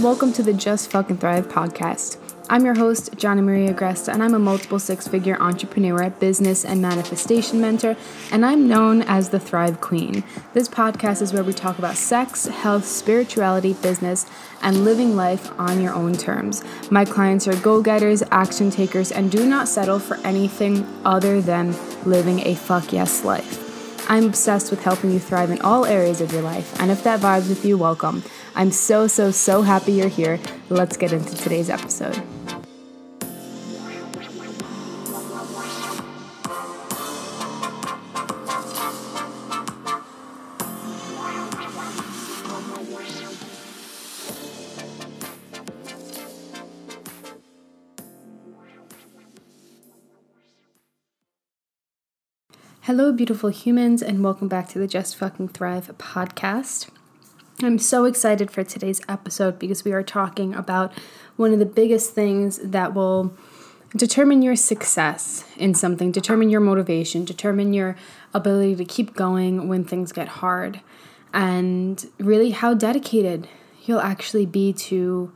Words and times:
Welcome 0.00 0.32
to 0.32 0.42
the 0.42 0.54
Just 0.54 0.90
Fucking 0.92 1.18
Thrive 1.18 1.48
podcast. 1.48 2.16
I'm 2.48 2.64
your 2.64 2.74
host, 2.74 3.10
Johnny 3.18 3.42
Maria 3.42 3.74
Gresta, 3.74 4.14
and 4.14 4.22
I'm 4.22 4.32
a 4.32 4.38
multiple 4.38 4.78
six 4.78 5.06
figure 5.06 5.36
entrepreneur, 5.38 6.08
business, 6.08 6.64
and 6.64 6.80
manifestation 6.80 7.60
mentor, 7.60 7.98
and 8.32 8.46
I'm 8.46 8.66
known 8.66 9.02
as 9.02 9.28
the 9.28 9.38
Thrive 9.38 9.82
Queen. 9.82 10.24
This 10.54 10.70
podcast 10.70 11.20
is 11.20 11.34
where 11.34 11.44
we 11.44 11.52
talk 11.52 11.78
about 11.78 11.96
sex, 11.96 12.46
health, 12.46 12.86
spirituality, 12.86 13.74
business, 13.74 14.24
and 14.62 14.86
living 14.86 15.16
life 15.16 15.52
on 15.60 15.82
your 15.82 15.92
own 15.92 16.14
terms. 16.14 16.64
My 16.90 17.04
clients 17.04 17.46
are 17.46 17.56
go 17.56 17.82
getters, 17.82 18.22
action 18.30 18.70
takers, 18.70 19.12
and 19.12 19.30
do 19.30 19.46
not 19.46 19.68
settle 19.68 19.98
for 19.98 20.16
anything 20.26 20.88
other 21.04 21.42
than 21.42 21.76
living 22.06 22.40
a 22.46 22.54
fuck 22.54 22.90
yes 22.90 23.22
life. 23.22 23.66
I'm 24.08 24.24
obsessed 24.24 24.70
with 24.70 24.82
helping 24.82 25.10
you 25.10 25.20
thrive 25.20 25.50
in 25.50 25.60
all 25.60 25.84
areas 25.84 26.22
of 26.22 26.32
your 26.32 26.42
life, 26.42 26.80
and 26.80 26.90
if 26.90 27.04
that 27.04 27.20
vibes 27.20 27.50
with 27.50 27.66
you, 27.66 27.76
welcome. 27.76 28.24
I'm 28.54 28.72
so, 28.72 29.06
so, 29.06 29.30
so 29.30 29.62
happy 29.62 29.92
you're 29.92 30.08
here. 30.08 30.40
Let's 30.68 30.96
get 30.96 31.12
into 31.12 31.34
today's 31.36 31.70
episode. 31.70 32.20
Hello, 52.84 53.12
beautiful 53.12 53.50
humans, 53.50 54.02
and 54.02 54.24
welcome 54.24 54.48
back 54.48 54.68
to 54.70 54.80
the 54.80 54.88
Just 54.88 55.14
Fucking 55.14 55.48
Thrive 55.48 55.86
podcast. 55.98 56.88
I'm 57.62 57.78
so 57.78 58.04
excited 58.04 58.50
for 58.50 58.64
today's 58.64 59.00
episode 59.08 59.58
because 59.58 59.84
we 59.84 59.92
are 59.92 60.02
talking 60.02 60.54
about 60.54 60.92
one 61.36 61.52
of 61.52 61.58
the 61.58 61.66
biggest 61.66 62.14
things 62.14 62.58
that 62.58 62.94
will 62.94 63.34
determine 63.94 64.40
your 64.40 64.56
success 64.56 65.44
in 65.56 65.74
something, 65.74 66.10
determine 66.10 66.48
your 66.48 66.60
motivation, 66.60 67.24
determine 67.24 67.74
your 67.74 67.96
ability 68.32 68.76
to 68.76 68.84
keep 68.84 69.14
going 69.14 69.68
when 69.68 69.84
things 69.84 70.12
get 70.12 70.28
hard, 70.28 70.80
and 71.34 72.10
really 72.18 72.50
how 72.50 72.72
dedicated 72.72 73.48
you'll 73.82 74.00
actually 74.00 74.46
be 74.46 74.72
to 74.72 75.32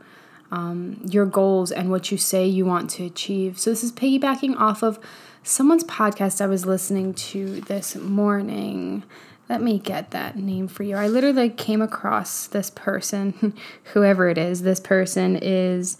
um, 0.51 1.01
your 1.07 1.25
goals 1.25 1.71
and 1.71 1.91
what 1.91 2.11
you 2.11 2.17
say 2.17 2.47
you 2.47 2.65
want 2.65 2.89
to 2.91 3.05
achieve. 3.05 3.59
So, 3.59 3.69
this 3.69 3.83
is 3.83 3.91
piggybacking 3.91 4.55
off 4.57 4.83
of 4.83 4.99
someone's 5.43 5.83
podcast 5.83 6.41
I 6.41 6.47
was 6.47 6.65
listening 6.65 7.13
to 7.13 7.61
this 7.61 7.95
morning. 7.95 9.03
Let 9.47 9.61
me 9.61 9.77
get 9.77 10.11
that 10.11 10.37
name 10.37 10.67
for 10.67 10.83
you. 10.83 10.95
I 10.95 11.07
literally 11.07 11.49
came 11.49 11.81
across 11.81 12.47
this 12.47 12.69
person, 12.71 13.53
whoever 13.93 14.27
it 14.29 14.37
is. 14.37 14.63
This 14.63 14.79
person 14.79 15.37
is, 15.39 15.97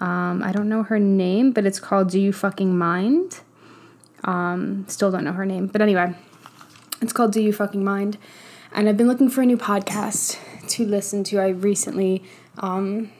um, 0.00 0.42
I 0.42 0.52
don't 0.52 0.68
know 0.68 0.82
her 0.82 0.98
name, 0.98 1.52
but 1.52 1.64
it's 1.64 1.78
called 1.78 2.10
Do 2.10 2.18
You 2.18 2.32
Fucking 2.32 2.76
Mind? 2.76 3.40
Um, 4.24 4.84
still 4.88 5.12
don't 5.12 5.24
know 5.24 5.32
her 5.32 5.46
name. 5.46 5.68
But 5.68 5.80
anyway, 5.80 6.14
it's 7.00 7.12
called 7.12 7.32
Do 7.32 7.40
You 7.40 7.52
Fucking 7.52 7.84
Mind? 7.84 8.18
And 8.72 8.88
I've 8.88 8.96
been 8.96 9.08
looking 9.08 9.30
for 9.30 9.42
a 9.42 9.46
new 9.46 9.56
podcast 9.56 10.38
to 10.68 10.84
listen 10.84 11.22
to. 11.24 11.38
I 11.38 11.48
recently, 11.48 12.24
um, 12.58 13.12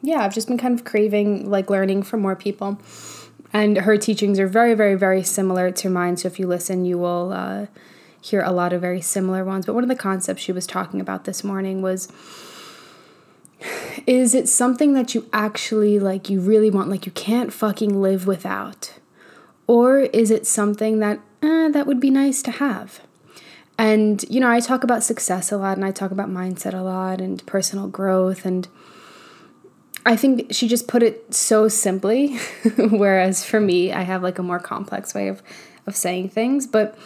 yeah, 0.00 0.24
I've 0.24 0.34
just 0.34 0.48
been 0.48 0.58
kind 0.58 0.78
of 0.78 0.84
craving 0.84 1.50
like 1.50 1.68
learning 1.68 2.04
from 2.04 2.20
more 2.20 2.36
people 2.36 2.80
and 3.52 3.78
her 3.78 3.96
teachings 3.96 4.38
are 4.38 4.46
very, 4.46 4.74
very, 4.74 4.94
very 4.94 5.22
similar 5.22 5.70
to 5.70 5.88
mine. 5.88 6.16
So 6.16 6.28
if 6.28 6.38
you 6.38 6.46
listen, 6.46 6.84
you 6.84 6.98
will 6.98 7.32
uh, 7.32 7.66
hear 8.28 8.42
a 8.42 8.52
lot 8.52 8.72
of 8.72 8.80
very 8.80 9.00
similar 9.00 9.44
ones. 9.44 9.66
But 9.66 9.74
one 9.74 9.84
of 9.84 9.88
the 9.88 9.94
concepts 9.94 10.42
she 10.42 10.52
was 10.52 10.66
talking 10.66 11.00
about 11.00 11.24
this 11.24 11.44
morning 11.44 11.80
was 11.80 12.08
is 14.06 14.34
it 14.34 14.48
something 14.48 14.92
that 14.94 15.14
you 15.14 15.28
actually 15.32 15.98
like, 15.98 16.28
you 16.28 16.40
really 16.40 16.70
want, 16.70 16.88
like 16.88 17.06
you 17.06 17.12
can't 17.12 17.52
fucking 17.52 18.00
live 18.00 18.26
without? 18.26 18.94
Or 19.66 20.00
is 20.00 20.30
it 20.30 20.46
something 20.46 20.98
that, 21.00 21.20
eh, 21.42 21.68
that 21.70 21.86
would 21.86 22.00
be 22.00 22.10
nice 22.10 22.42
to 22.42 22.50
have? 22.50 23.00
And, 23.78 24.24
you 24.28 24.40
know, 24.40 24.50
I 24.50 24.60
talk 24.60 24.84
about 24.84 25.02
success 25.02 25.52
a 25.52 25.56
lot 25.56 25.76
and 25.76 25.84
I 25.84 25.90
talk 25.90 26.10
about 26.10 26.30
mindset 26.30 26.74
a 26.74 26.82
lot 26.82 27.20
and 27.20 27.44
personal 27.46 27.88
growth 27.88 28.44
and 28.44 28.68
I 30.06 30.16
think 30.16 30.52
she 30.52 30.68
just 30.68 30.86
put 30.86 31.02
it 31.02 31.34
so 31.34 31.66
simply, 31.66 32.36
whereas 32.76 33.44
for 33.44 33.60
me, 33.60 33.92
I 33.92 34.02
have 34.02 34.22
like 34.22 34.38
a 34.38 34.42
more 34.42 34.60
complex 34.60 35.12
way 35.14 35.26
of, 35.26 35.42
of 35.84 35.96
saying 35.96 36.30
things. 36.30 36.66
But 36.66 36.96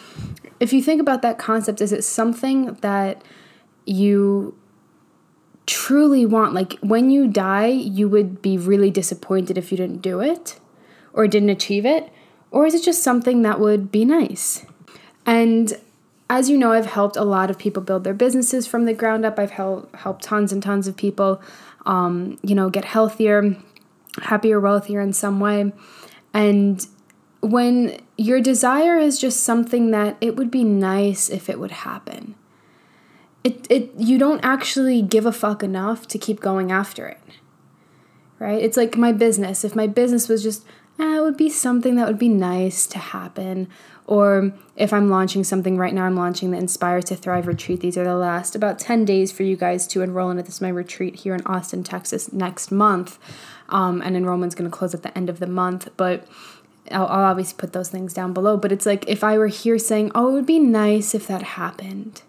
if 0.59 0.71
you 0.71 0.83
think 0.83 1.01
about 1.01 1.23
that 1.23 1.39
concept, 1.39 1.81
is 1.81 1.91
it 1.91 2.03
something 2.03 2.75
that 2.81 3.23
you 3.85 4.55
truly 5.65 6.27
want? 6.27 6.53
Like 6.53 6.73
when 6.81 7.09
you 7.09 7.27
die, 7.27 7.67
you 7.67 8.07
would 8.07 8.39
be 8.39 8.57
really 8.59 8.91
disappointed 8.91 9.57
if 9.57 9.71
you 9.71 9.77
didn't 9.77 10.03
do 10.03 10.21
it 10.21 10.59
or 11.11 11.27
didn't 11.27 11.49
achieve 11.49 11.87
it? 11.87 12.11
Or 12.51 12.67
is 12.67 12.75
it 12.75 12.83
just 12.83 13.01
something 13.01 13.41
that 13.41 13.59
would 13.59 13.91
be 13.91 14.05
nice? 14.05 14.63
And 15.25 15.73
as 16.29 16.49
you 16.49 16.57
know, 16.57 16.71
I've 16.71 16.85
helped 16.85 17.17
a 17.17 17.23
lot 17.23 17.49
of 17.49 17.57
people 17.57 17.81
build 17.81 18.03
their 18.03 18.13
businesses 18.13 18.67
from 18.67 18.85
the 18.85 18.93
ground 18.93 19.25
up. 19.25 19.39
I've 19.39 19.51
helped 19.51 19.95
helped 19.95 20.23
tons 20.23 20.53
and 20.53 20.61
tons 20.61 20.87
of 20.87 20.95
people 20.95 21.41
um, 21.85 22.37
you 22.43 22.55
know, 22.55 22.69
get 22.69 22.85
healthier, 22.85 23.57
happier, 24.21 24.59
wealthier 24.59 25.01
in 25.01 25.13
some 25.13 25.39
way. 25.39 25.71
And 26.33 26.85
when 27.41 27.99
your 28.17 28.39
desire 28.39 28.97
is 28.97 29.19
just 29.19 29.41
something 29.41 29.91
that 29.91 30.17
it 30.21 30.35
would 30.35 30.51
be 30.51 30.63
nice 30.63 31.29
if 31.29 31.49
it 31.49 31.59
would 31.59 31.71
happen, 31.71 32.35
it, 33.43 33.65
it 33.69 33.91
you 33.97 34.17
don't 34.17 34.43
actually 34.43 35.01
give 35.01 35.25
a 35.25 35.31
fuck 35.31 35.63
enough 35.63 36.07
to 36.09 36.17
keep 36.17 36.39
going 36.39 36.71
after 36.71 37.07
it. 37.07 37.21
Right? 38.37 38.61
It's 38.61 38.77
like 38.77 38.97
my 38.97 39.11
business. 39.11 39.63
If 39.63 39.75
my 39.75 39.87
business 39.87 40.27
was 40.27 40.41
just, 40.41 40.65
eh, 40.99 41.17
it 41.17 41.21
would 41.21 41.37
be 41.37 41.49
something 41.49 41.95
that 41.95 42.07
would 42.07 42.17
be 42.17 42.29
nice 42.29 42.87
to 42.87 42.97
happen. 42.97 43.67
Or 44.07 44.53
if 44.75 44.91
I'm 44.91 45.09
launching 45.09 45.43
something 45.43 45.77
right 45.77 45.93
now, 45.93 46.05
I'm 46.05 46.15
launching 46.15 46.51
the 46.51 46.57
Inspire 46.57 47.01
to 47.03 47.15
Thrive 47.15 47.47
retreat. 47.47 47.79
These 47.79 47.97
are 47.97 48.03
the 48.03 48.15
last 48.15 48.55
about 48.55 48.79
10 48.79 49.05
days 49.05 49.31
for 49.31 49.43
you 49.43 49.55
guys 49.55 49.87
to 49.87 50.01
enroll 50.01 50.29
in. 50.31 50.37
This 50.37 50.49
is 50.49 50.61
my 50.61 50.69
retreat 50.69 51.17
here 51.17 51.35
in 51.35 51.45
Austin, 51.45 51.83
Texas 51.83 52.33
next 52.33 52.71
month. 52.71 53.19
Um, 53.69 54.01
and 54.01 54.17
enrollment's 54.17 54.55
going 54.55 54.69
to 54.69 54.75
close 54.75 54.93
at 54.93 55.03
the 55.03 55.17
end 55.17 55.29
of 55.29 55.39
the 55.39 55.47
month. 55.47 55.87
But 55.95 56.27
I'll, 56.91 57.07
I'll 57.07 57.25
obviously 57.25 57.55
put 57.57 57.73
those 57.73 57.89
things 57.89 58.13
down 58.13 58.33
below. 58.33 58.57
But 58.57 58.71
it's 58.71 58.85
like 58.85 59.07
if 59.07 59.23
I 59.23 59.37
were 59.37 59.47
here 59.47 59.79
saying, 59.79 60.11
oh, 60.13 60.29
it 60.29 60.33
would 60.33 60.45
be 60.45 60.59
nice 60.59 61.15
if 61.15 61.27
that 61.27 61.43
happened. 61.43 62.23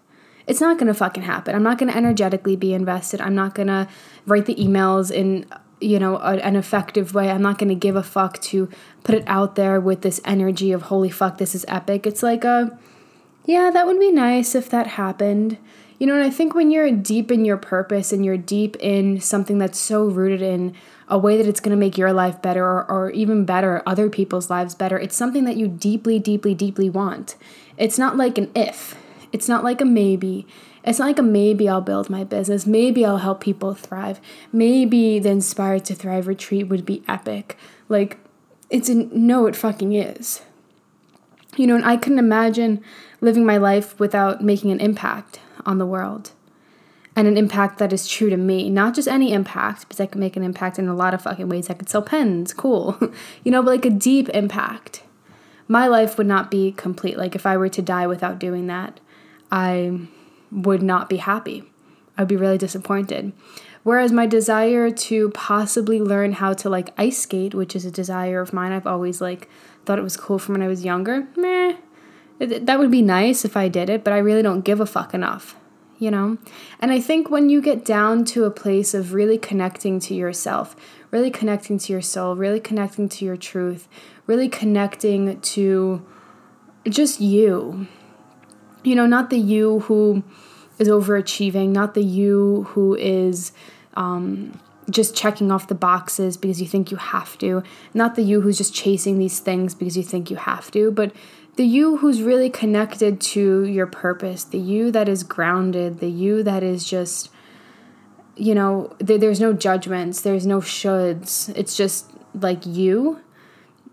It's 0.45 0.61
not 0.61 0.77
going 0.77 0.87
to 0.87 0.93
fucking 0.93 1.23
happen. 1.23 1.55
I'm 1.55 1.63
not 1.63 1.77
going 1.77 1.91
to 1.91 1.97
energetically 1.97 2.55
be 2.55 2.73
invested. 2.73 3.21
I'm 3.21 3.35
not 3.35 3.55
going 3.55 3.67
to 3.67 3.87
write 4.25 4.45
the 4.45 4.55
emails 4.55 5.09
in 5.09 5.45
you 5.83 5.99
know 5.99 6.17
a, 6.17 6.37
an 6.37 6.55
effective 6.55 7.13
way. 7.13 7.29
I'm 7.29 7.41
not 7.41 7.57
going 7.57 7.69
to 7.69 7.75
give 7.75 7.95
a 7.95 8.03
fuck 8.03 8.41
to 8.43 8.69
put 9.03 9.15
it 9.15 9.23
out 9.27 9.55
there 9.55 9.79
with 9.79 10.01
this 10.01 10.21
energy 10.25 10.71
of 10.71 10.83
holy 10.83 11.09
fuck 11.09 11.37
this 11.37 11.55
is 11.55 11.65
epic. 11.67 12.07
It's 12.07 12.23
like 12.23 12.43
a 12.43 12.77
yeah 13.45 13.69
that 13.71 13.85
would 13.85 13.99
be 13.99 14.11
nice 14.11 14.55
if 14.55 14.69
that 14.69 14.87
happened. 14.87 15.57
You 15.99 16.07
know 16.07 16.15
and 16.15 16.23
i 16.23 16.29
think 16.29 16.53
when 16.53 16.69
you're 16.69 16.91
deep 16.91 17.31
in 17.31 17.45
your 17.45 17.55
purpose 17.55 18.11
and 18.11 18.25
you're 18.25 18.35
deep 18.35 18.75
in 18.77 19.21
something 19.21 19.57
that's 19.57 19.79
so 19.79 20.05
rooted 20.05 20.41
in 20.41 20.75
a 21.07 21.17
way 21.17 21.37
that 21.37 21.47
it's 21.47 21.61
going 21.61 21.71
to 21.71 21.79
make 21.79 21.97
your 21.97 22.11
life 22.11 22.41
better 22.41 22.65
or, 22.65 22.91
or 22.91 23.11
even 23.11 23.45
better 23.45 23.81
other 23.85 24.09
people's 24.09 24.49
lives 24.49 24.75
better 24.75 24.97
it's 24.97 25.15
something 25.15 25.45
that 25.45 25.55
you 25.55 25.67
deeply 25.67 26.19
deeply 26.19 26.53
deeply 26.53 26.89
want. 26.89 27.35
It's 27.77 27.97
not 27.97 28.17
like 28.17 28.37
an 28.37 28.51
if. 28.55 28.95
It's 29.31 29.47
not 29.47 29.63
like 29.63 29.81
a 29.81 29.85
maybe 29.85 30.45
it's 30.83 30.99
not 30.99 31.05
like 31.05 31.19
a 31.19 31.23
maybe 31.23 31.69
I'll 31.69 31.81
build 31.81 32.09
my 32.09 32.23
business, 32.23 32.65
maybe 32.65 33.05
I'll 33.05 33.17
help 33.17 33.41
people 33.41 33.73
thrive, 33.73 34.19
maybe 34.51 35.19
the 35.19 35.29
Inspired 35.29 35.85
to 35.85 35.95
Thrive 35.95 36.27
retreat 36.27 36.67
would 36.67 36.85
be 36.85 37.03
epic. 37.07 37.57
Like, 37.89 38.17
it's 38.69 38.89
a 38.89 38.95
no, 38.95 39.45
it 39.45 39.55
fucking 39.55 39.93
is. 39.93 40.41
You 41.55 41.67
know, 41.67 41.75
and 41.75 41.85
I 41.85 41.97
couldn't 41.97 42.19
imagine 42.19 42.83
living 43.21 43.45
my 43.45 43.57
life 43.57 43.99
without 43.99 44.43
making 44.43 44.71
an 44.71 44.79
impact 44.79 45.39
on 45.65 45.77
the 45.77 45.85
world. 45.85 46.31
And 47.15 47.27
an 47.27 47.37
impact 47.37 47.77
that 47.77 47.93
is 47.93 48.07
true 48.07 48.31
to 48.31 48.37
me, 48.37 48.71
not 48.71 48.95
just 48.95 49.07
any 49.07 49.33
impact, 49.33 49.81
because 49.81 49.99
I 49.99 50.07
can 50.07 50.19
make 50.19 50.35
an 50.35 50.43
impact 50.43 50.79
in 50.79 50.87
a 50.87 50.95
lot 50.95 51.13
of 51.13 51.21
fucking 51.21 51.47
ways. 51.47 51.69
I 51.69 51.75
could 51.75 51.87
sell 51.87 52.01
pens, 52.01 52.53
cool. 52.53 52.97
you 53.43 53.51
know, 53.51 53.61
but 53.61 53.69
like 53.69 53.85
a 53.85 53.91
deep 53.91 54.29
impact. 54.29 55.03
My 55.67 55.87
life 55.87 56.17
would 56.17 56.27
not 56.27 56.49
be 56.49 56.71
complete. 56.71 57.17
Like 57.17 57.35
if 57.35 57.45
I 57.45 57.55
were 57.55 57.69
to 57.69 57.81
die 57.83 58.07
without 58.07 58.39
doing 58.39 58.65
that, 58.67 58.99
I 59.51 60.07
would 60.53 60.83
not 60.83 61.09
be 61.09 61.17
happy. 61.17 61.63
I'd 62.17 62.27
be 62.27 62.35
really 62.35 62.57
disappointed. 62.57 63.33
Whereas 63.83 64.11
my 64.11 64.25
desire 64.25 64.91
to 64.91 65.29
possibly 65.31 65.99
learn 65.99 66.33
how 66.33 66.53
to 66.53 66.69
like 66.69 66.93
ice 66.97 67.17
skate, 67.17 67.53
which 67.53 67.75
is 67.75 67.85
a 67.85 67.91
desire 67.91 68.39
of 68.39 68.53
mine, 68.53 68.71
I've 68.71 68.87
always 68.87 69.19
like 69.19 69.49
thought 69.85 69.99
it 69.99 70.03
was 70.03 70.15
cool 70.15 70.39
from 70.39 70.53
when 70.53 70.61
I 70.61 70.67
was 70.67 70.85
younger. 70.85 71.27
Meh, 71.35 71.75
that 72.39 72.79
would 72.79 72.91
be 72.91 73.01
nice 73.01 73.43
if 73.43 73.57
I 73.57 73.67
did 73.67 73.89
it, 73.89 74.03
but 74.03 74.13
I 74.13 74.19
really 74.19 74.41
don't 74.41 74.63
give 74.63 74.79
a 74.79 74.85
fuck 74.85 75.13
enough, 75.13 75.57
you 75.99 76.09
know? 76.09 76.37
And 76.79 76.91
I 76.91 77.01
think 77.01 77.29
when 77.29 77.49
you 77.49 77.61
get 77.61 77.83
down 77.83 78.23
to 78.25 78.45
a 78.45 78.51
place 78.51 78.93
of 78.93 79.13
really 79.13 79.37
connecting 79.37 79.99
to 80.01 80.13
yourself, 80.13 80.75
really 81.11 81.31
connecting 81.31 81.77
to 81.79 81.91
your 81.91 82.01
soul, 82.01 82.35
really 82.35 82.59
connecting 82.59 83.09
to 83.09 83.25
your 83.25 83.37
truth, 83.37 83.89
really 84.27 84.47
connecting 84.47 85.39
to 85.41 86.05
just 86.87 87.19
you, 87.19 87.87
you 88.83 88.95
know, 88.95 89.05
not 89.05 89.29
the 89.29 89.37
you 89.37 89.79
who 89.81 90.23
is 90.79 90.87
overachieving, 90.87 91.69
not 91.69 91.93
the 91.93 92.03
you 92.03 92.67
who 92.69 92.95
is, 92.95 93.51
um, 93.95 94.59
just 94.89 95.15
checking 95.15 95.51
off 95.51 95.67
the 95.67 95.75
boxes 95.75 96.37
because 96.37 96.61
you 96.61 96.67
think 96.67 96.91
you 96.91 96.97
have 96.97 97.37
to. 97.39 97.63
Not 97.93 98.15
the 98.15 98.21
you 98.21 98.41
who's 98.41 98.57
just 98.57 98.73
chasing 98.73 99.17
these 99.17 99.39
things 99.39 99.73
because 99.75 99.95
you 99.95 100.03
think 100.03 100.29
you 100.29 100.37
have 100.37 100.71
to, 100.71 100.91
but 100.91 101.13
the 101.55 101.63
you 101.63 101.97
who's 101.97 102.21
really 102.21 102.49
connected 102.49 103.21
to 103.21 103.63
your 103.65 103.85
purpose, 103.85 104.43
the 104.43 104.57
you 104.57 104.91
that 104.91 105.07
is 105.07 105.23
grounded, 105.23 105.99
the 105.99 106.09
you 106.09 106.43
that 106.43 106.63
is 106.63 106.83
just, 106.85 107.29
you 108.35 108.55
know, 108.55 108.95
there, 108.99 109.17
there's 109.17 109.39
no 109.39 109.53
judgments, 109.53 110.21
there's 110.21 110.47
no 110.47 110.59
shoulds. 110.59 111.55
It's 111.55 111.77
just 111.77 112.11
like 112.33 112.65
you. 112.65 113.21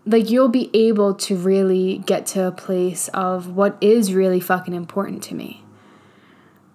Like 0.05 0.31
you'll 0.31 0.49
be 0.49 0.71
able 0.73 1.13
to 1.13 1.35
really 1.35 1.99
get 1.99 2.25
to 2.27 2.47
a 2.47 2.51
place 2.51 3.07
of 3.09 3.55
what 3.55 3.77
is 3.81 4.15
really 4.15 4.39
fucking 4.39 4.73
important 4.73 5.21
to 5.23 5.35
me 5.35 5.60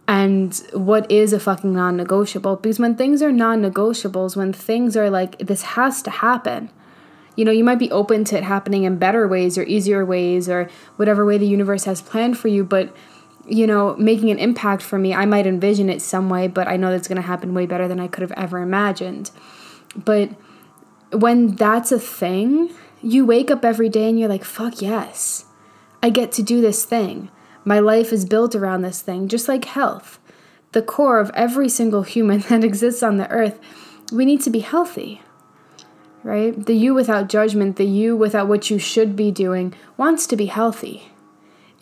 and 0.09 0.55
what 0.73 1.11
is 1.11 1.33
a 1.33 1.41
fucking 1.41 1.73
non 1.73 1.97
negotiable. 1.97 2.57
Because 2.57 2.79
when 2.79 2.95
things 2.95 3.23
are 3.23 3.33
non 3.33 3.63
negotiables, 3.63 4.37
when 4.37 4.53
things 4.53 4.97
are 4.97 5.11
like, 5.11 5.39
this 5.39 5.63
has 5.63 6.03
to 6.03 6.11
happen, 6.11 6.71
you 7.35 7.45
know, 7.45 7.53
you 7.53 7.65
might 7.65 7.79
be 7.79 7.91
open 7.91 8.25
to 8.25 8.37
it 8.37 8.45
happening 8.45 8.85
in 8.85 8.99
better 8.99 9.27
ways 9.29 9.59
or 9.59 9.65
easier 9.65 10.05
ways 10.05 10.49
or 10.49 10.71
whatever 10.97 11.25
way 11.27 11.39
the 11.39 11.47
universe 11.47 11.85
has 11.85 12.01
planned 12.01 12.39
for 12.39 12.49
you, 12.49 12.65
but 12.65 12.95
you 13.49 13.67
know, 13.67 13.95
making 13.97 14.31
an 14.31 14.39
impact 14.39 14.83
for 14.83 14.99
me, 14.99 15.15
I 15.15 15.25
might 15.25 15.47
envision 15.47 15.89
it 15.89 16.03
some 16.03 16.29
way, 16.29 16.49
but 16.49 16.67
I 16.67 16.77
know 16.77 16.91
that's 16.91 17.07
going 17.07 17.21
to 17.21 17.27
happen 17.27 17.55
way 17.55 17.65
better 17.65 17.87
than 17.87 18.01
I 18.01 18.09
could 18.09 18.23
have 18.23 18.33
ever 18.33 18.59
imagined. 18.59 19.31
But 19.95 20.31
when 21.13 21.55
that's 21.55 21.93
a 21.93 21.99
thing, 21.99 22.75
you 23.03 23.25
wake 23.25 23.51
up 23.51 23.65
every 23.65 23.89
day 23.89 24.09
and 24.09 24.19
you're 24.19 24.29
like, 24.29 24.45
fuck 24.45 24.83
yes, 24.83 25.45
I 26.03 26.11
get 26.11 26.33
to 26.33 26.43
do 26.43 26.61
this 26.61 26.85
thing. 26.85 27.31
My 27.67 27.81
life 27.81 28.13
is 28.13 28.25
built 28.25 28.55
around 28.55 28.83
this 28.83 29.03
thing, 29.03 29.27
just 29.27 29.49
like 29.49 29.65
health. 29.65 30.21
The 30.71 30.83
core 30.83 31.19
of 31.19 31.33
every 31.35 31.69
single 31.69 32.05
human 32.05 32.39
that 32.49 32.63
exists 32.63 33.03
on 33.03 33.17
the 33.17 33.29
earth, 33.29 33.59
we 34.13 34.25
need 34.25 34.41
to 34.43 34.51
be 34.51 34.61
healthy. 34.61 35.21
Right? 36.23 36.65
The 36.65 36.75
you 36.75 36.95
without 36.95 37.29
judgment, 37.29 37.75
the 37.75 37.85
you 37.85 38.17
without 38.17 38.47
what 38.47 38.71
you 38.71 38.79
should 38.79 39.17
be 39.17 39.33
doing, 39.33 39.75
wants 39.97 40.29
to 40.29 40.37
be 40.37 40.47
healthy. 40.47 41.11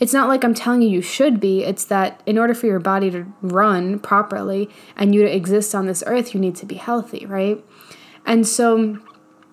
It's 0.01 0.13
not 0.13 0.29
like 0.29 0.43
I'm 0.43 0.55
telling 0.55 0.83
you 0.83 0.89
you 0.89 1.03
should 1.03 1.39
be, 1.39 1.65
it's 1.65 1.85
that 1.85 2.23
in 2.27 2.39
order 2.39 2.55
for 2.55 2.67
your 2.67 2.81
body 2.81 3.11
to 3.11 3.27
run 3.43 3.99
properly 3.99 4.71
and 4.97 5.15
you 5.15 5.23
to 5.23 5.35
exist 5.35 5.75
on 5.75 5.87
this 5.87 6.03
earth, 6.07 6.35
you 6.35 6.41
need 6.41 6.57
to 6.57 6.67
be 6.67 6.75
healthy, 6.77 7.27
right? 7.27 7.63
And 8.27 8.47
so 8.47 8.99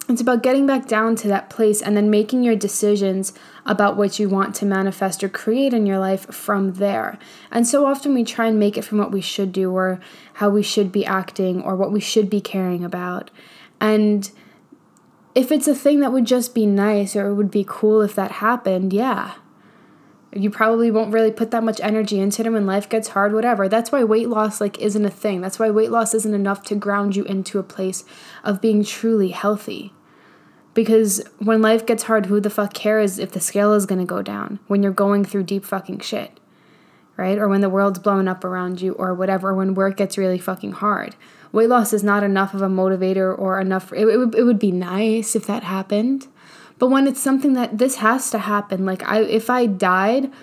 it's 0.10 0.22
about 0.22 0.44
getting 0.44 0.66
back 0.66 0.88
down 0.88 1.16
to 1.18 1.28
that 1.28 1.50
place 1.50 1.82
and 1.82 1.96
then 1.96 2.10
making 2.10 2.44
your 2.44 2.56
decisions 2.56 3.34
about 3.66 3.96
what 3.96 4.20
you 4.20 4.28
want 4.28 4.56
to 4.56 4.66
manifest 4.66 5.24
or 5.24 5.30
create 5.30 5.74
in 5.74 5.86
your 5.86 6.00
life 6.00 6.26
from 6.34 6.74
there. 6.74 7.18
And 7.52 7.68
so 7.68 7.86
often 7.86 8.14
we 8.14 8.24
try 8.24 8.48
and 8.48 8.60
make 8.60 8.78
it 8.78 8.84
from 8.84 8.98
what 8.98 9.12
we 9.12 9.22
should 9.22 9.52
do 9.52 9.72
or 9.72 10.00
how 10.34 10.50
we 10.50 10.64
should 10.64 10.92
be 10.92 11.06
acting 11.06 11.62
or 11.62 11.76
what 11.76 11.92
we 11.92 12.00
should 12.00 12.30
be 12.30 12.42
caring 12.42 12.84
about. 12.84 13.32
And 13.80 14.30
if 15.34 15.52
it's 15.52 15.68
a 15.68 15.76
thing 15.76 16.00
that 16.02 16.12
would 16.12 16.26
just 16.26 16.54
be 16.54 16.66
nice 16.66 17.16
or 17.16 17.28
it 17.28 17.36
would 17.36 17.52
be 17.52 17.66
cool 17.68 18.02
if 18.02 18.16
that 18.16 18.32
happened, 18.32 18.92
yeah. 18.94 19.36
You 20.34 20.50
probably 20.50 20.92
won't 20.92 21.14
really 21.14 21.32
put 21.32 21.52
that 21.52 21.64
much 21.64 21.82
energy 21.82 22.20
into 22.20 22.42
it 22.44 22.50
when 22.52 22.66
life 22.66 22.88
gets 22.88 23.10
hard, 23.10 23.34
whatever. 23.34 23.68
That's 23.68 23.92
why 23.92 24.04
weight 24.06 24.30
loss 24.30 24.62
like 24.62 24.80
isn't 24.80 25.06
a 25.06 25.10
thing. 25.10 25.42
That's 25.42 25.60
why 25.60 25.70
weight 25.70 25.92
loss 25.92 26.14
isn't 26.14 26.34
enough 26.34 26.64
to 26.64 26.76
ground 26.76 27.18
you 27.18 27.26
into 27.26 27.60
a 27.60 27.64
place 27.64 28.06
of 28.44 28.62
being 28.62 28.84
truly 28.84 29.30
healthy. 29.30 29.94
Because 30.74 31.22
when 31.40 31.62
life 31.62 31.86
gets 31.86 32.04
hard, 32.04 32.28
who 32.28 32.40
the 32.40 32.50
fuck 32.50 32.74
cares 32.74 33.20
if 33.20 33.32
the 33.32 33.42
scale 33.42 33.74
is 33.74 33.86
gonna 33.86 34.06
go 34.06 34.22
down 34.22 34.60
when 34.68 34.82
you're 34.82 34.94
going 34.94 35.26
through 35.26 35.44
deep 35.44 35.66
fucking 35.66 36.00
shit, 36.00 36.40
right? 37.18 37.38
Or 37.38 37.50
when 37.50 37.60
the 37.60 37.70
world's 37.70 38.00
blowing 38.00 38.30
up 38.30 38.46
around 38.46 38.80
you, 38.80 38.94
or 38.94 39.14
whatever, 39.14 39.50
or 39.50 39.54
when 39.54 39.74
work 39.74 39.98
gets 39.98 40.18
really 40.18 40.40
fucking 40.40 40.72
hard. 40.72 41.18
Weight 41.52 41.68
loss 41.68 41.92
is 41.92 42.06
not 42.06 42.24
enough 42.24 42.54
of 42.54 42.62
a 42.62 42.70
motivator 42.70 43.38
or 43.38 43.60
enough, 43.60 43.92
it, 43.92 44.08
it, 44.08 44.36
it 44.36 44.44
would 44.44 44.60
be 44.60 44.72
nice 44.72 45.36
if 45.36 45.46
that 45.48 45.64
happened. 45.64 46.28
But 46.82 46.90
when 46.90 47.08
it's 47.08 47.22
something 47.22 47.54
that 47.54 47.78
this 47.78 47.98
has 47.98 48.30
to 48.32 48.40
happen, 48.40 48.86
like 48.86 49.08
I, 49.08 49.22
if 49.22 49.50
I 49.50 49.68
died, 49.68 50.34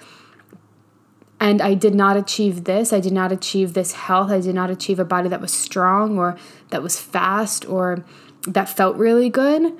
and 1.40 1.62
I 1.62 1.75
did 1.75 1.94
not 1.94 2.17
achieve 2.17 2.64
this. 2.64 2.93
I 2.93 2.99
did 2.99 3.12
not 3.12 3.31
achieve 3.31 3.75
this 3.75 3.93
health. 3.93 4.32
I 4.32 4.40
did 4.40 4.56
not 4.56 4.70
achieve 4.70 4.99
a 4.99 5.05
body 5.05 5.29
that 5.29 5.40
was 5.40 5.52
strong 5.52 6.19
or 6.19 6.37
that 6.70 6.82
was 6.82 6.99
fast 6.99 7.64
or 7.69 8.05
that 8.49 8.69
felt 8.69 8.96
really 8.96 9.29
good 9.29 9.73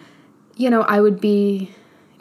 you 0.59 0.69
know, 0.69 0.83
I 0.83 1.01
would 1.01 1.21
be 1.21 1.71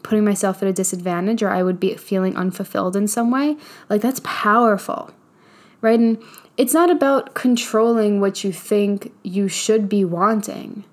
putting 0.03 0.23
myself 0.23 0.61
at 0.61 0.69
a 0.69 0.73
disadvantage 0.73 1.43
or 1.43 1.49
I 1.49 1.63
would 1.63 1.79
be 1.79 1.95
feeling 1.95 2.37
unfulfilled 2.37 2.95
in 2.95 3.09
some 3.09 3.29
way, 3.29 3.57
like 3.89 4.01
that's 4.01 4.21
powerful, 4.23 5.11
right? 5.81 5.99
And 5.99 6.23
it's 6.55 6.73
not 6.73 6.89
about 6.89 7.33
controlling 7.33 8.21
what 8.21 8.43
you 8.43 8.53
think 8.53 9.11
you 9.23 9.49
should 9.49 9.89
be 9.89 10.05
wanting 10.05 10.85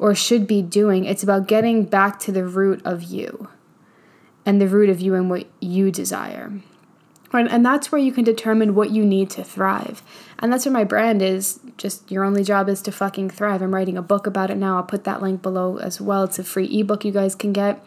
or 0.00 0.14
should 0.14 0.46
be 0.46 0.62
doing. 0.62 1.04
It's 1.04 1.22
about 1.22 1.46
getting 1.46 1.84
back 1.84 2.18
to 2.20 2.32
the 2.32 2.44
root 2.44 2.80
of 2.84 3.02
you 3.04 3.48
and 4.46 4.60
the 4.60 4.66
root 4.66 4.88
of 4.88 5.00
you 5.00 5.14
and 5.14 5.30
what 5.30 5.46
you 5.60 5.92
desire. 5.92 6.50
Right? 7.32 7.46
And 7.48 7.64
that's 7.64 7.92
where 7.92 8.00
you 8.00 8.10
can 8.10 8.24
determine 8.24 8.74
what 8.74 8.90
you 8.90 9.04
need 9.04 9.30
to 9.30 9.44
thrive. 9.44 10.02
And 10.40 10.52
that's 10.52 10.64
where 10.64 10.72
my 10.72 10.82
brand 10.82 11.22
is 11.22 11.60
just 11.76 12.10
your 12.10 12.24
only 12.24 12.42
job 12.42 12.68
is 12.68 12.82
to 12.82 12.92
fucking 12.92 13.30
thrive. 13.30 13.62
I'm 13.62 13.74
writing 13.74 13.96
a 13.96 14.02
book 14.02 14.26
about 14.26 14.50
it 14.50 14.56
now. 14.56 14.76
I'll 14.76 14.82
put 14.82 15.04
that 15.04 15.22
link 15.22 15.42
below 15.42 15.76
as 15.76 16.00
well. 16.00 16.24
It's 16.24 16.40
a 16.40 16.44
free 16.44 16.80
ebook 16.80 17.04
you 17.04 17.12
guys 17.12 17.36
can 17.36 17.52
get. 17.52 17.84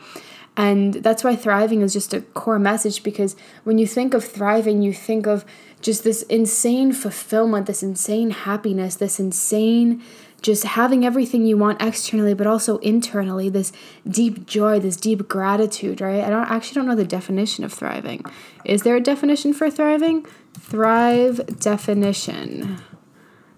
And 0.56 0.94
that's 0.94 1.24
why 1.24 1.36
thriving 1.36 1.82
is 1.82 1.94
just 1.94 2.14
a 2.14 2.22
core 2.22 2.60
message 2.60 3.02
because 3.02 3.36
when 3.64 3.80
you 3.80 3.88
think 3.88 4.14
of 4.14 4.24
thriving, 4.24 4.84
you 4.84 4.94
think 4.94 5.26
of 5.26 5.46
just 5.82 6.04
this 6.04 6.22
insane 6.24 6.94
fulfillment, 6.94 7.66
this 7.66 7.82
insane 7.82 8.30
happiness, 8.30 8.96
this 8.96 9.20
insane 9.20 10.04
just 10.44 10.64
having 10.64 11.06
everything 11.06 11.46
you 11.46 11.58
want 11.58 11.82
externally 11.82 12.34
but 12.34 12.46
also 12.46 12.78
internally 12.80 13.50
this 13.50 13.72
deep 14.08 14.46
joy 14.46 14.80
this 14.80 14.98
deep 14.98 15.28
gratitude 15.28 16.00
right? 16.00 16.24
I 16.24 16.30
don't 16.30 16.50
actually 16.50 16.76
don't 16.76 16.88
know 16.88 16.96
the 16.96 17.06
definition 17.06 17.64
of 17.64 17.74
thriving. 17.74 18.24
Is 18.64 18.84
there 18.84 18.96
a 18.96 19.02
definition 19.02 19.54
for 19.54 19.72
thriving? 19.72 20.26
Thrive 20.60 21.60
definition. 21.60 22.80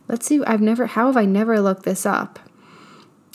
Let's 0.08 0.26
see 0.26 0.42
i've 0.46 0.62
never 0.62 0.86
how 0.86 1.08
have 1.08 1.18
i 1.18 1.26
never 1.26 1.60
looked 1.60 1.84
this 1.84 2.06
up? 2.06 2.40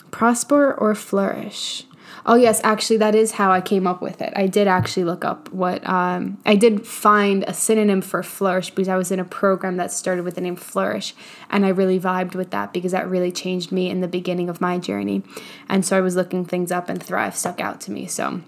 Prosper 0.09 0.73
or 0.73 0.95
flourish 0.95 1.85
Oh 2.25 2.35
yes, 2.35 2.61
actually, 2.63 2.97
that 2.97 3.15
is 3.15 3.31
how 3.33 3.51
I 3.51 3.61
came 3.61 3.87
up 3.87 4.01
with 4.01 4.21
it. 4.21 4.31
I 4.35 4.45
did 4.45 4.67
actually 4.67 5.05
look 5.05 5.25
up 5.25 5.51
what 5.51 5.85
um, 5.87 6.37
I 6.45 6.55
did 6.55 6.85
find 6.85 7.43
a 7.47 7.53
synonym 7.53 8.01
for 8.01 8.21
flourish 8.21 8.69
because 8.69 8.87
I 8.87 8.97
was 8.97 9.11
in 9.11 9.19
a 9.19 9.25
program 9.25 9.77
that 9.77 9.91
started 9.91 10.23
with 10.23 10.35
the 10.35 10.41
name 10.41 10.55
flourish, 10.55 11.15
and 11.49 11.65
I 11.65 11.69
really 11.69 11.99
vibed 11.99 12.35
with 12.35 12.51
that 12.51 12.73
because 12.73 12.91
that 12.91 13.09
really 13.09 13.31
changed 13.31 13.71
me 13.71 13.89
in 13.89 14.01
the 14.01 14.07
beginning 14.07 14.49
of 14.49 14.61
my 14.61 14.77
journey. 14.77 15.23
And 15.67 15.83
so 15.83 15.97
I 15.97 16.01
was 16.01 16.15
looking 16.15 16.45
things 16.45 16.71
up, 16.71 16.89
and 16.89 17.01
thrive 17.01 17.35
stuck 17.35 17.59
out 17.59 17.81
to 17.81 17.91
me. 17.91 18.05
So 18.05 18.41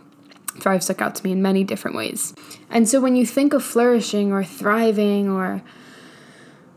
thrive 0.59 0.83
stuck 0.83 1.01
out 1.01 1.15
to 1.15 1.23
me 1.23 1.31
in 1.31 1.41
many 1.41 1.63
different 1.63 1.97
ways. 1.97 2.35
And 2.69 2.87
so 2.87 3.01
when 3.01 3.15
you 3.15 3.25
think 3.25 3.53
of 3.53 3.63
flourishing 3.63 4.31
or 4.31 4.43
thriving 4.43 5.29
or 5.29 5.63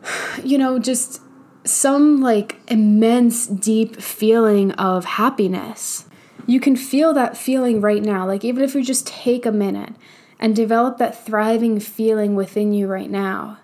you 0.42 0.56
know 0.56 0.78
just 0.78 1.20
some 1.64 2.20
like 2.20 2.58
immense 2.68 3.46
deep 3.46 4.00
feeling 4.00 4.70
of 4.72 5.04
happiness 5.04 6.06
you 6.46 6.60
can 6.60 6.76
feel 6.76 7.12
that 7.14 7.36
feeling 7.36 7.80
right 7.80 8.02
now. 8.02 8.26
Like, 8.26 8.44
even 8.44 8.62
if 8.62 8.74
you 8.74 8.82
just 8.82 9.06
take 9.06 9.44
a 9.44 9.52
minute 9.52 9.94
and 10.38 10.54
develop 10.54 10.98
that 10.98 11.24
thriving 11.24 11.80
feeling 11.80 12.34
within 12.34 12.72
you 12.72 12.86
right 12.86 13.10
now. 13.10 13.58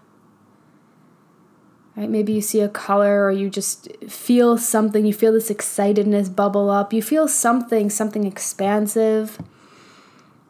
Right? 1.97 2.09
Maybe 2.09 2.33
you 2.33 2.41
see 2.41 2.61
a 2.61 2.69
color 2.69 3.25
or 3.25 3.31
you 3.31 3.51
just 3.51 3.95
feel 4.09 4.57
something, 4.57 5.05
you 5.05 5.13
feel 5.13 5.33
this 5.33 5.51
excitedness 5.51 6.35
bubble 6.35 6.71
up, 6.71 6.93
you 6.93 7.03
feel 7.03 7.29
something, 7.29 7.91
something 7.91 8.27
expansive. 8.27 9.39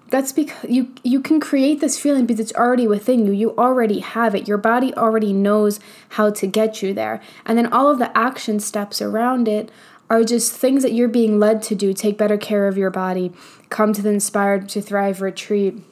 That's 0.08 0.30
because 0.30 0.70
you 0.70 0.94
you 1.02 1.20
can 1.20 1.40
create 1.40 1.80
this 1.80 1.98
feeling 1.98 2.26
because 2.26 2.38
it's 2.38 2.52
already 2.52 2.86
within 2.86 3.26
you. 3.26 3.32
You 3.32 3.56
already 3.56 4.00
have 4.00 4.34
it. 4.34 4.46
Your 4.46 4.58
body 4.58 4.94
already 4.94 5.32
knows 5.32 5.80
how 6.10 6.30
to 6.30 6.46
get 6.46 6.82
you 6.82 6.92
there. 6.92 7.20
And 7.46 7.56
then 7.56 7.72
all 7.72 7.88
of 7.88 7.98
the 7.98 8.16
action 8.16 8.60
steps 8.60 9.00
around 9.00 9.48
it 9.48 9.70
are 10.12 10.24
just 10.24 10.52
things 10.52 10.82
that 10.82 10.92
you're 10.92 11.08
being 11.08 11.40
led 11.40 11.62
to 11.62 11.74
do. 11.74 11.94
Take 11.94 12.18
better 12.18 12.36
care 12.36 12.68
of 12.68 12.76
your 12.76 12.90
body. 12.90 13.32
Come 13.70 13.94
to 13.94 14.02
the 14.02 14.10
Inspired 14.10 14.68
to 14.68 14.82
Thrive 14.82 15.22
retreat 15.22 15.82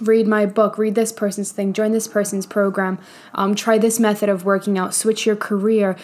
read 0.00 0.26
my 0.26 0.46
book, 0.46 0.78
read 0.78 0.94
this 0.94 1.12
person's 1.12 1.52
thing, 1.52 1.72
join 1.72 1.92
this 1.92 2.08
person's 2.08 2.46
program, 2.46 2.98
um, 3.34 3.54
try 3.54 3.78
this 3.78 4.00
method 4.00 4.28
of 4.28 4.44
working 4.44 4.78
out, 4.78 4.94
switch 4.94 5.26
your 5.26 5.36
career, 5.36 5.96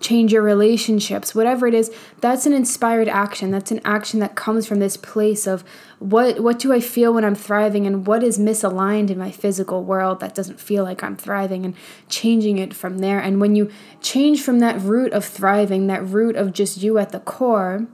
change 0.00 0.32
your 0.32 0.42
relationships, 0.42 1.34
whatever 1.34 1.66
it 1.66 1.74
is. 1.74 1.94
That's 2.20 2.46
an 2.46 2.52
inspired 2.52 3.08
action. 3.08 3.50
That's 3.50 3.70
an 3.70 3.80
action 3.84 4.20
that 4.20 4.34
comes 4.34 4.66
from 4.66 4.78
this 4.78 4.96
place 4.96 5.46
of 5.46 5.64
what 5.98 6.40
what 6.40 6.58
do 6.58 6.72
I 6.72 6.80
feel 6.80 7.12
when 7.12 7.24
I'm 7.24 7.34
thriving 7.34 7.86
and 7.86 8.06
what 8.06 8.22
is 8.22 8.38
misaligned 8.38 9.10
in 9.10 9.18
my 9.18 9.30
physical 9.30 9.82
world 9.82 10.20
that 10.20 10.34
doesn't 10.34 10.60
feel 10.60 10.84
like 10.84 11.02
I'm 11.02 11.16
thriving 11.16 11.64
and 11.64 11.74
changing 12.08 12.58
it 12.58 12.72
from 12.72 12.98
there. 12.98 13.18
And 13.18 13.40
when 13.40 13.56
you 13.56 13.70
change 14.00 14.42
from 14.42 14.60
that 14.60 14.80
root 14.80 15.12
of 15.12 15.24
thriving, 15.24 15.86
that 15.88 16.06
root 16.06 16.36
of 16.36 16.52
just 16.52 16.82
you 16.82 16.98
at 16.98 17.10
the 17.10 17.20
core, 17.20 17.86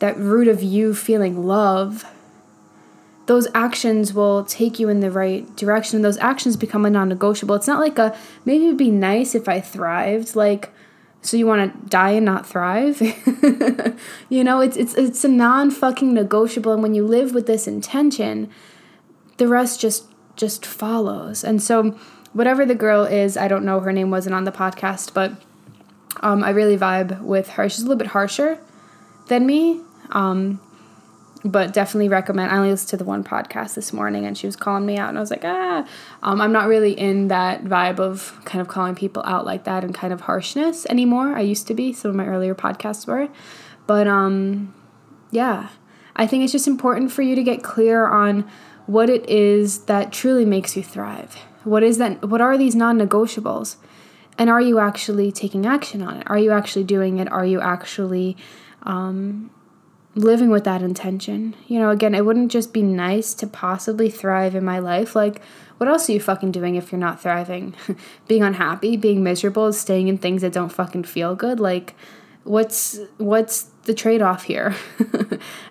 that 0.00 0.18
root 0.18 0.48
of 0.48 0.62
you 0.62 0.94
feeling 0.94 1.46
love 1.46 2.04
those 3.26 3.48
actions 3.54 4.12
will 4.12 4.44
take 4.44 4.78
you 4.78 4.88
in 4.88 5.00
the 5.00 5.10
right 5.10 5.54
direction. 5.56 6.02
Those 6.02 6.18
actions 6.18 6.56
become 6.56 6.84
a 6.84 6.90
non 6.90 7.08
negotiable. 7.08 7.54
It's 7.54 7.66
not 7.66 7.80
like 7.80 7.98
a 7.98 8.16
maybe 8.44 8.66
it'd 8.66 8.76
be 8.76 8.90
nice 8.90 9.34
if 9.34 9.48
I 9.48 9.60
thrived. 9.60 10.36
Like, 10.36 10.70
So 11.22 11.36
you 11.36 11.46
want 11.46 11.72
to 11.72 11.88
die 11.88 12.10
and 12.10 12.26
not 12.26 12.46
thrive? 12.46 13.00
you 14.28 14.44
know, 14.44 14.60
it's 14.60 14.76
it's 14.76 14.94
it's 14.94 15.24
a 15.24 15.28
non 15.28 15.70
fucking 15.70 16.12
negotiable 16.12 16.72
and 16.72 16.82
when 16.82 16.94
you 16.94 17.06
live 17.06 17.32
with 17.34 17.46
this 17.46 17.66
intention, 17.66 18.50
the 19.38 19.48
rest 19.48 19.80
just 19.80 20.06
just 20.36 20.66
follows. 20.66 21.44
And 21.44 21.62
so 21.62 21.96
whatever 22.32 22.66
the 22.66 22.74
girl 22.74 23.04
is, 23.04 23.36
I 23.36 23.48
don't 23.48 23.64
know 23.64 23.80
her 23.80 23.92
name 23.92 24.10
wasn't 24.10 24.34
on 24.34 24.44
the 24.44 24.52
podcast, 24.52 25.14
but 25.14 25.32
um, 26.20 26.44
I 26.44 26.50
really 26.50 26.76
vibe 26.76 27.20
with 27.22 27.50
her. 27.50 27.68
She's 27.68 27.80
a 27.80 27.86
little 27.86 27.98
bit 27.98 28.08
harsher 28.08 28.58
than 29.28 29.46
me. 29.46 29.80
Um, 30.10 30.60
but 31.44 31.72
definitely 31.74 32.08
recommend. 32.08 32.50
I 32.50 32.56
only 32.56 32.70
listened 32.70 32.90
to 32.90 32.96
the 32.96 33.04
one 33.04 33.22
podcast 33.22 33.74
this 33.74 33.92
morning, 33.92 34.24
and 34.24 34.36
she 34.36 34.46
was 34.46 34.56
calling 34.56 34.86
me 34.86 34.96
out, 34.96 35.10
and 35.10 35.18
I 35.18 35.20
was 35.20 35.30
like, 35.30 35.44
ah, 35.44 35.86
um, 36.22 36.40
I'm 36.40 36.52
not 36.52 36.68
really 36.68 36.92
in 36.92 37.28
that 37.28 37.64
vibe 37.64 37.98
of 37.98 38.40
kind 38.44 38.62
of 38.62 38.68
calling 38.68 38.94
people 38.94 39.22
out 39.26 39.44
like 39.44 39.64
that 39.64 39.84
and 39.84 39.94
kind 39.94 40.12
of 40.12 40.22
harshness 40.22 40.86
anymore. 40.86 41.36
I 41.36 41.40
used 41.40 41.66
to 41.66 41.74
be. 41.74 41.92
Some 41.92 42.10
of 42.10 42.16
my 42.16 42.26
earlier 42.26 42.54
podcasts 42.54 43.06
were, 43.06 43.28
but 43.86 44.06
um, 44.06 44.74
yeah, 45.30 45.68
I 46.16 46.26
think 46.26 46.44
it's 46.44 46.52
just 46.52 46.66
important 46.66 47.12
for 47.12 47.22
you 47.22 47.34
to 47.34 47.42
get 47.42 47.62
clear 47.62 48.06
on 48.06 48.48
what 48.86 49.10
it 49.10 49.28
is 49.28 49.84
that 49.84 50.12
truly 50.12 50.44
makes 50.44 50.76
you 50.76 50.82
thrive. 50.82 51.36
What 51.64 51.82
is 51.82 51.98
that? 51.98 52.26
What 52.26 52.40
are 52.40 52.56
these 52.56 52.74
non-negotiables? 52.74 53.76
And 54.36 54.50
are 54.50 54.60
you 54.60 54.78
actually 54.78 55.30
taking 55.30 55.64
action 55.64 56.02
on 56.02 56.16
it? 56.16 56.24
Are 56.26 56.38
you 56.38 56.50
actually 56.50 56.84
doing 56.84 57.18
it? 57.18 57.30
Are 57.30 57.46
you 57.46 57.60
actually 57.60 58.36
um, 58.82 59.50
living 60.14 60.50
with 60.50 60.64
that 60.64 60.82
intention. 60.82 61.54
You 61.66 61.80
know, 61.80 61.90
again, 61.90 62.14
it 62.14 62.24
wouldn't 62.24 62.52
just 62.52 62.72
be 62.72 62.82
nice 62.82 63.34
to 63.34 63.46
possibly 63.46 64.10
thrive 64.10 64.54
in 64.54 64.64
my 64.64 64.78
life. 64.78 65.16
Like, 65.16 65.40
what 65.78 65.88
else 65.88 66.08
are 66.08 66.12
you 66.12 66.20
fucking 66.20 66.52
doing 66.52 66.76
if 66.76 66.92
you're 66.92 67.00
not 67.00 67.20
thriving? 67.20 67.74
being 68.28 68.42
unhappy, 68.42 68.96
being 68.96 69.22
miserable, 69.22 69.72
staying 69.72 70.08
in 70.08 70.18
things 70.18 70.42
that 70.42 70.52
don't 70.52 70.72
fucking 70.72 71.04
feel 71.04 71.34
good. 71.34 71.58
Like, 71.58 71.94
what's 72.44 73.00
what's 73.18 73.64
the 73.84 73.94
trade-off 73.94 74.44
here? 74.44 74.74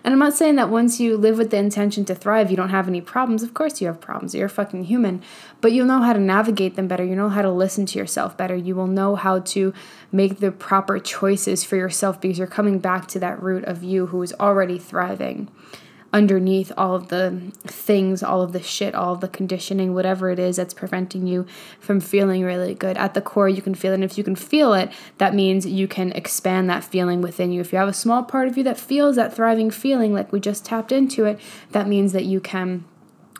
And 0.04 0.12
i'm 0.12 0.18
not 0.18 0.34
saying 0.34 0.56
that 0.56 0.68
once 0.68 1.00
you 1.00 1.16
live 1.16 1.38
with 1.38 1.50
the 1.50 1.56
intention 1.56 2.04
to 2.04 2.14
thrive 2.14 2.50
you 2.50 2.56
don't 2.56 2.68
have 2.68 2.86
any 2.86 3.00
problems. 3.00 3.42
Of 3.42 3.54
course 3.54 3.80
you 3.80 3.86
have 3.86 4.00
problems. 4.00 4.34
You're 4.34 4.46
a 4.46 4.50
fucking 4.50 4.84
human. 4.84 5.22
But 5.62 5.72
you'll 5.72 5.86
know 5.86 6.02
how 6.02 6.12
to 6.12 6.20
navigate 6.20 6.76
them 6.76 6.86
better. 6.86 7.02
You 7.02 7.16
know 7.16 7.30
how 7.30 7.40
to 7.40 7.50
listen 7.50 7.86
to 7.86 7.98
yourself 7.98 8.36
better. 8.36 8.54
You 8.54 8.76
will 8.76 8.86
know 8.86 9.16
how 9.16 9.38
to 9.40 9.72
make 10.12 10.40
the 10.40 10.52
proper 10.52 10.98
choices 10.98 11.64
for 11.64 11.76
yourself 11.76 12.20
because 12.20 12.36
you're 12.36 12.46
coming 12.46 12.78
back 12.78 13.08
to 13.08 13.18
that 13.20 13.42
root 13.42 13.64
of 13.64 13.82
you 13.82 14.06
who 14.06 14.22
is 14.22 14.34
already 14.38 14.78
thriving 14.78 15.48
underneath 16.14 16.70
all 16.76 16.94
of 16.94 17.08
the 17.08 17.36
things, 17.64 18.22
all 18.22 18.40
of 18.40 18.52
the 18.52 18.62
shit, 18.62 18.94
all 18.94 19.14
of 19.14 19.20
the 19.20 19.26
conditioning, 19.26 19.92
whatever 19.92 20.30
it 20.30 20.38
is 20.38 20.54
that's 20.54 20.72
preventing 20.72 21.26
you 21.26 21.44
from 21.80 22.00
feeling 22.00 22.44
really 22.44 22.72
good. 22.72 22.96
At 22.96 23.14
the 23.14 23.20
core, 23.20 23.48
you 23.48 23.60
can 23.60 23.74
feel 23.74 23.90
it. 23.90 23.96
And 23.96 24.04
if 24.04 24.16
you 24.16 24.22
can 24.22 24.36
feel 24.36 24.74
it, 24.74 24.92
that 25.18 25.34
means 25.34 25.66
you 25.66 25.88
can 25.88 26.12
expand 26.12 26.70
that 26.70 26.84
feeling 26.84 27.20
within 27.20 27.50
you. 27.50 27.60
If 27.60 27.72
you 27.72 27.78
have 27.80 27.88
a 27.88 27.92
small 27.92 28.22
part 28.22 28.46
of 28.46 28.56
you 28.56 28.62
that 28.62 28.78
feels 28.78 29.16
that 29.16 29.34
thriving 29.34 29.72
feeling, 29.72 30.14
like 30.14 30.30
we 30.30 30.38
just 30.38 30.64
tapped 30.64 30.92
into 30.92 31.24
it, 31.24 31.40
that 31.72 31.88
means 31.88 32.12
that 32.12 32.24
you 32.24 32.38
can 32.38 32.84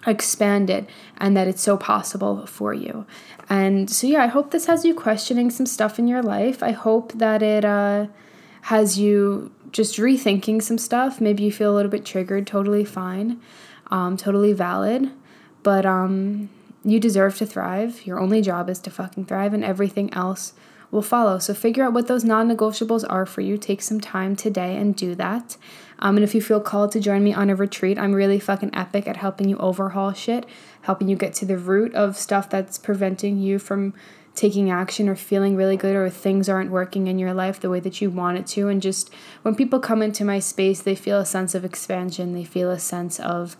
expand 0.04 0.68
it 0.68 0.90
and 1.16 1.36
that 1.36 1.46
it's 1.46 1.62
so 1.62 1.76
possible 1.76 2.44
for 2.44 2.74
you. 2.74 3.06
And 3.48 3.88
so, 3.88 4.08
yeah, 4.08 4.24
I 4.24 4.26
hope 4.26 4.50
this 4.50 4.66
has 4.66 4.84
you 4.84 4.96
questioning 4.96 5.48
some 5.48 5.66
stuff 5.66 6.00
in 6.00 6.08
your 6.08 6.22
life. 6.22 6.60
I 6.60 6.72
hope 6.72 7.12
that 7.12 7.40
it 7.40 7.64
uh, 7.64 8.08
has 8.64 8.98
you 8.98 9.52
just 9.72 9.98
rethinking 9.98 10.62
some 10.62 10.78
stuff. 10.78 11.20
Maybe 11.20 11.42
you 11.42 11.52
feel 11.52 11.70
a 11.70 11.76
little 11.76 11.90
bit 11.90 12.02
triggered, 12.02 12.46
totally 12.46 12.84
fine, 12.84 13.38
um, 13.90 14.16
totally 14.16 14.54
valid. 14.54 15.10
But 15.62 15.84
um, 15.84 16.48
you 16.82 16.98
deserve 16.98 17.36
to 17.38 17.46
thrive. 17.46 18.06
Your 18.06 18.18
only 18.18 18.40
job 18.40 18.70
is 18.70 18.78
to 18.80 18.90
fucking 18.90 19.26
thrive, 19.26 19.52
and 19.52 19.62
everything 19.62 20.12
else 20.14 20.54
will 20.90 21.02
follow. 21.02 21.38
So 21.38 21.52
figure 21.52 21.84
out 21.84 21.92
what 21.92 22.06
those 22.06 22.24
non 22.24 22.48
negotiables 22.48 23.04
are 23.06 23.26
for 23.26 23.42
you. 23.42 23.58
Take 23.58 23.82
some 23.82 24.00
time 24.00 24.34
today 24.34 24.76
and 24.76 24.96
do 24.96 25.14
that. 25.16 25.58
Um, 25.98 26.16
and 26.16 26.24
if 26.24 26.34
you 26.34 26.40
feel 26.40 26.60
called 26.60 26.90
to 26.92 27.00
join 27.00 27.22
me 27.22 27.34
on 27.34 27.50
a 27.50 27.54
retreat, 27.54 27.98
I'm 27.98 28.14
really 28.14 28.40
fucking 28.40 28.74
epic 28.74 29.06
at 29.06 29.18
helping 29.18 29.50
you 29.50 29.58
overhaul 29.58 30.14
shit, 30.14 30.46
helping 30.82 31.08
you 31.08 31.16
get 31.16 31.34
to 31.34 31.44
the 31.44 31.58
root 31.58 31.94
of 31.94 32.16
stuff 32.16 32.48
that's 32.48 32.78
preventing 32.78 33.38
you 33.38 33.58
from 33.58 33.92
taking 34.34 34.70
action 34.70 35.08
or 35.08 35.14
feeling 35.14 35.56
really 35.56 35.76
good 35.76 35.94
or 35.94 36.10
things 36.10 36.48
aren't 36.48 36.70
working 36.70 37.06
in 37.06 37.18
your 37.18 37.32
life 37.32 37.60
the 37.60 37.70
way 37.70 37.80
that 37.80 38.00
you 38.00 38.10
want 38.10 38.38
it 38.38 38.46
to. 38.48 38.68
And 38.68 38.82
just 38.82 39.12
when 39.42 39.54
people 39.54 39.78
come 39.78 40.02
into 40.02 40.24
my 40.24 40.40
space, 40.40 40.82
they 40.82 40.94
feel 40.94 41.18
a 41.18 41.26
sense 41.26 41.54
of 41.54 41.64
expansion, 41.64 42.34
they 42.34 42.44
feel 42.44 42.70
a 42.70 42.78
sense 42.78 43.20
of 43.20 43.56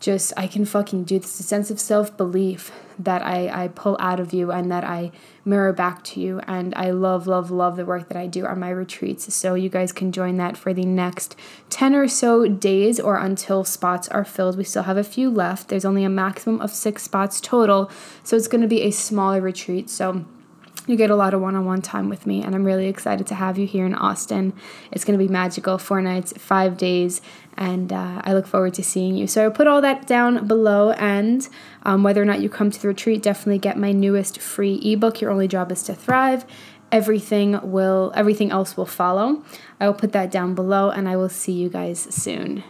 just 0.00 0.32
I 0.36 0.46
can 0.46 0.64
fucking 0.64 1.04
do 1.04 1.18
this. 1.18 1.40
A 1.40 1.42
sense 1.42 1.70
of 1.70 1.80
self 1.80 2.16
belief 2.16 2.70
that 2.98 3.22
I, 3.22 3.64
I 3.64 3.68
pull 3.68 3.96
out 4.00 4.18
of 4.18 4.32
you 4.32 4.50
and 4.50 4.70
that 4.70 4.84
I 4.84 5.12
mirror 5.44 5.72
back 5.72 6.02
to 6.04 6.20
you. 6.20 6.40
And 6.46 6.74
I 6.74 6.90
love, 6.90 7.26
love, 7.26 7.50
love 7.50 7.76
the 7.76 7.84
work 7.84 8.08
that 8.08 8.16
I 8.16 8.26
do 8.26 8.46
on 8.46 8.60
my 8.60 8.70
retreats. 8.70 9.32
So 9.34 9.54
you 9.54 9.68
guys 9.68 9.92
can 9.92 10.12
join 10.12 10.36
that 10.36 10.56
for 10.56 10.72
the 10.74 10.84
next 10.84 11.36
10 11.70 11.94
or 11.94 12.08
so 12.08 12.48
days 12.48 12.98
or 12.98 13.16
until 13.16 13.64
spots 13.64 14.08
are 14.08 14.24
filled. 14.24 14.58
We 14.58 14.64
still 14.64 14.84
have 14.84 14.96
a 14.96 15.04
few 15.04 15.30
left. 15.30 15.68
There's 15.68 15.84
only 15.84 16.04
a 16.04 16.08
maximum 16.08 16.60
of 16.60 16.70
six 16.70 17.02
spots 17.02 17.40
total. 17.40 17.90
So 18.24 18.36
it's 18.36 18.48
going 18.48 18.62
to 18.62 18.68
be 18.68 18.82
a 18.82 18.90
smaller 18.90 19.40
retreat. 19.40 19.88
So 19.90 20.24
you 20.88 20.96
get 20.96 21.10
a 21.10 21.16
lot 21.16 21.34
of 21.34 21.40
one 21.40 21.54
on 21.54 21.66
one 21.66 21.82
time 21.82 22.08
with 22.08 22.26
me, 22.26 22.42
and 22.42 22.54
I'm 22.54 22.64
really 22.64 22.86
excited 22.86 23.26
to 23.28 23.34
have 23.34 23.58
you 23.58 23.66
here 23.66 23.84
in 23.84 23.94
Austin. 23.94 24.54
It's 24.90 25.04
going 25.04 25.18
to 25.18 25.24
be 25.24 25.30
magical 25.30 25.76
four 25.76 26.00
nights, 26.00 26.32
five 26.38 26.76
days, 26.76 27.20
and 27.56 27.92
uh, 27.92 28.22
I 28.24 28.32
look 28.32 28.46
forward 28.46 28.74
to 28.74 28.82
seeing 28.82 29.14
you. 29.14 29.26
So 29.26 29.44
I'll 29.44 29.50
put 29.50 29.66
all 29.66 29.82
that 29.82 30.06
down 30.06 30.46
below, 30.46 30.92
and 30.92 31.46
um, 31.82 32.02
whether 32.02 32.22
or 32.22 32.24
not 32.24 32.40
you 32.40 32.48
come 32.48 32.70
to 32.70 32.80
the 32.80 32.88
retreat, 32.88 33.22
definitely 33.22 33.58
get 33.58 33.76
my 33.76 33.92
newest 33.92 34.40
free 34.40 34.76
ebook. 34.82 35.20
Your 35.20 35.30
only 35.30 35.48
job 35.48 35.70
is 35.70 35.82
to 35.84 35.94
thrive. 35.94 36.44
Everything 36.90 37.60
will, 37.70 38.12
everything 38.14 38.50
else 38.50 38.76
will 38.76 38.86
follow. 38.86 39.44
I 39.78 39.86
will 39.86 39.94
put 39.94 40.12
that 40.12 40.30
down 40.30 40.54
below, 40.54 40.90
and 40.90 41.06
I 41.08 41.16
will 41.16 41.28
see 41.28 41.52
you 41.52 41.68
guys 41.68 42.00
soon. 42.00 42.64